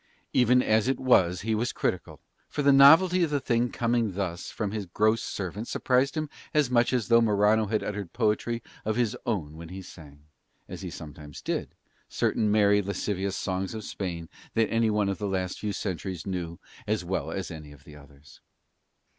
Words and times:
Even 0.33 0.63
as 0.63 0.87
it 0.87 0.99
was 0.99 1.41
he 1.41 1.53
was 1.53 1.71
critical, 1.71 2.19
for 2.49 2.63
the 2.63 2.71
novelty 2.73 3.21
of 3.21 3.29
the 3.29 3.39
thing 3.39 3.69
coming 3.69 4.13
thus 4.15 4.49
from 4.49 4.71
his 4.71 4.87
gross 4.87 5.21
servant 5.21 5.67
surprised 5.67 6.17
him 6.17 6.27
as 6.55 6.71
much 6.71 6.91
as 6.91 7.07
though 7.07 7.21
Morano 7.21 7.67
had 7.67 7.83
uttered 7.83 8.11
poetry 8.11 8.63
of 8.83 8.95
his 8.95 9.15
own 9.27 9.57
when 9.57 9.69
he 9.69 9.83
sang, 9.83 10.23
as 10.67 10.81
he 10.81 10.89
sometimes 10.89 11.39
did, 11.39 11.75
certain 12.09 12.49
merry 12.49 12.81
lascivious 12.81 13.35
songs 13.35 13.75
of 13.75 13.83
Spain 13.83 14.27
that 14.55 14.71
any 14.71 14.89
one 14.89 15.07
of 15.07 15.19
the 15.19 15.27
last 15.29 15.59
few 15.59 15.71
centuries 15.71 16.25
knew 16.25 16.57
as 16.87 17.05
well 17.05 17.29
as 17.29 17.51
any 17.51 17.71
of 17.71 17.83
the 17.83 17.95
others. 17.95 18.41